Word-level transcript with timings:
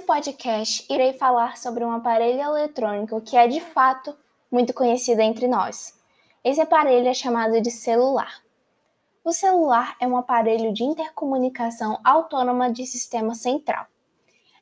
podcast, 0.00 0.86
irei 0.88 1.14
falar 1.14 1.58
sobre 1.58 1.84
um 1.84 1.90
aparelho 1.90 2.40
eletrônico 2.40 3.20
que 3.20 3.36
é 3.36 3.48
de 3.48 3.60
fato 3.60 4.16
muito 4.48 4.72
conhecido 4.72 5.20
entre 5.20 5.48
nós. 5.48 6.00
Esse 6.44 6.60
aparelho 6.60 7.08
é 7.08 7.12
chamado 7.12 7.60
de 7.60 7.72
celular. 7.72 8.40
O 9.24 9.32
celular 9.32 9.96
é 10.00 10.06
um 10.06 10.16
aparelho 10.16 10.72
de 10.72 10.84
intercomunicação 10.84 11.98
autônoma 12.04 12.70
de 12.70 12.86
sistema 12.86 13.34
central. 13.34 13.84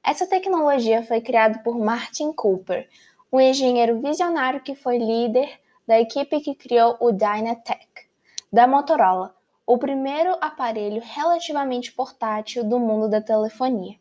Essa 0.00 0.28
tecnologia 0.28 1.02
foi 1.02 1.20
criada 1.20 1.58
por 1.58 1.76
Martin 1.76 2.32
Cooper, 2.32 2.88
um 3.32 3.40
engenheiro 3.40 4.00
visionário 4.00 4.60
que 4.60 4.76
foi 4.76 4.98
líder 4.98 5.58
da 5.88 5.98
equipe 5.98 6.40
que 6.40 6.54
criou 6.54 6.96
o 7.00 7.10
Dynatec, 7.10 8.06
da 8.52 8.68
Motorola, 8.68 9.34
o 9.66 9.76
primeiro 9.76 10.36
aparelho 10.40 11.02
relativamente 11.04 11.90
portátil 11.90 12.62
do 12.62 12.78
mundo 12.78 13.08
da 13.08 13.20
telefonia. 13.20 13.98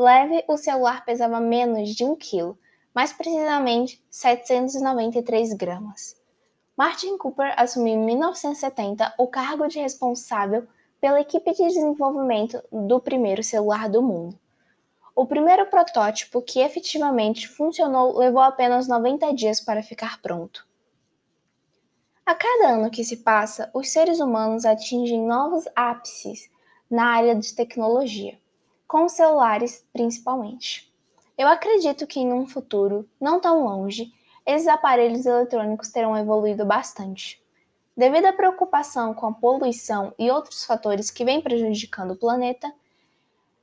Leve, 0.00 0.44
o 0.46 0.56
celular 0.56 1.04
pesava 1.04 1.40
menos 1.40 1.88
de 1.88 2.04
1 2.04 2.14
kg, 2.14 2.56
mais 2.94 3.12
precisamente 3.12 4.00
793 4.08 5.54
gramas. 5.54 6.16
Martin 6.76 7.18
Cooper 7.18 7.52
assumiu 7.56 7.94
em 7.94 8.06
1970 8.06 9.12
o 9.18 9.26
cargo 9.26 9.66
de 9.66 9.80
responsável 9.80 10.68
pela 11.00 11.20
equipe 11.20 11.50
de 11.50 11.64
desenvolvimento 11.64 12.62
do 12.70 13.00
primeiro 13.00 13.42
celular 13.42 13.88
do 13.88 14.00
mundo. 14.00 14.38
O 15.16 15.26
primeiro 15.26 15.66
protótipo 15.66 16.40
que 16.42 16.60
efetivamente 16.60 17.48
funcionou 17.48 18.16
levou 18.16 18.42
apenas 18.42 18.86
90 18.86 19.34
dias 19.34 19.60
para 19.60 19.82
ficar 19.82 20.22
pronto. 20.22 20.64
A 22.24 22.36
cada 22.36 22.68
ano 22.68 22.88
que 22.88 23.02
se 23.02 23.16
passa, 23.16 23.68
os 23.74 23.88
seres 23.88 24.20
humanos 24.20 24.64
atingem 24.64 25.26
novos 25.26 25.64
ápices 25.74 26.48
na 26.88 27.06
área 27.06 27.34
de 27.34 27.52
tecnologia 27.52 28.38
com 28.88 29.06
celulares 29.06 29.86
principalmente. 29.92 30.90
Eu 31.36 31.46
acredito 31.46 32.06
que 32.06 32.18
em 32.18 32.32
um 32.32 32.46
futuro 32.46 33.06
não 33.20 33.38
tão 33.38 33.62
longe, 33.62 34.10
esses 34.46 34.66
aparelhos 34.66 35.26
eletrônicos 35.26 35.90
terão 35.90 36.16
evoluído 36.16 36.64
bastante. 36.64 37.40
Devido 37.94 38.24
à 38.24 38.32
preocupação 38.32 39.12
com 39.12 39.26
a 39.26 39.32
poluição 39.32 40.14
e 40.18 40.30
outros 40.30 40.64
fatores 40.64 41.10
que 41.10 41.24
vêm 41.24 41.42
prejudicando 41.42 42.12
o 42.12 42.18
planeta, 42.18 42.72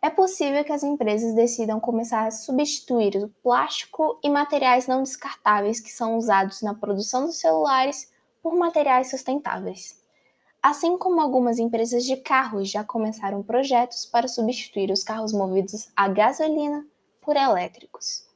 é 0.00 0.08
possível 0.08 0.62
que 0.62 0.72
as 0.72 0.84
empresas 0.84 1.34
decidam 1.34 1.80
começar 1.80 2.26
a 2.26 2.30
substituir 2.30 3.16
o 3.16 3.28
plástico 3.42 4.20
e 4.22 4.30
materiais 4.30 4.86
não 4.86 5.02
descartáveis 5.02 5.80
que 5.80 5.90
são 5.90 6.16
usados 6.16 6.62
na 6.62 6.74
produção 6.74 7.26
dos 7.26 7.40
celulares 7.40 8.08
por 8.40 8.54
materiais 8.54 9.10
sustentáveis 9.10 9.98
assim 10.62 10.98
como 10.98 11.20
algumas 11.20 11.58
empresas 11.58 12.04
de 12.04 12.16
carros 12.16 12.70
já 12.70 12.84
começaram 12.84 13.42
projetos 13.42 14.04
para 14.04 14.28
substituir 14.28 14.90
os 14.90 15.04
carros 15.04 15.32
movidos 15.32 15.88
a 15.94 16.08
gasolina 16.08 16.86
por 17.20 17.36
elétricos. 17.36 18.26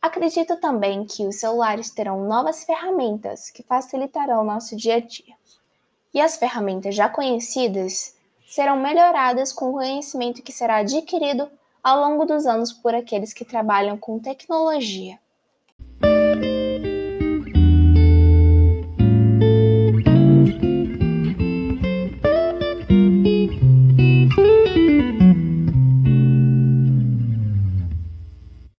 Acredito 0.00 0.56
também 0.56 1.04
que 1.04 1.26
os 1.26 1.36
celulares 1.36 1.90
terão 1.90 2.26
novas 2.26 2.64
ferramentas 2.64 3.50
que 3.50 3.62
facilitarão 3.62 4.42
o 4.42 4.44
nosso 4.44 4.74
dia 4.74 4.96
a 4.96 5.00
dia. 5.00 5.36
E 6.12 6.20
as 6.20 6.36
ferramentas 6.36 6.94
já 6.94 7.08
conhecidas 7.08 8.16
serão 8.46 8.76
melhoradas 8.76 9.52
com 9.52 9.70
o 9.70 9.74
conhecimento 9.74 10.42
que 10.42 10.52
será 10.52 10.78
adquirido 10.78 11.48
ao 11.82 12.00
longo 12.00 12.24
dos 12.24 12.46
anos 12.46 12.72
por 12.72 12.94
aqueles 12.94 13.32
que 13.32 13.44
trabalham 13.44 13.96
com 13.96 14.18
tecnologia. 14.18 15.21